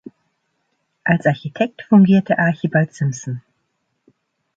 Als 1.03 1.27
Architekt 1.27 1.83
fungierte 1.83 2.39
Archibald 2.39 2.91
Simpson. 2.91 3.39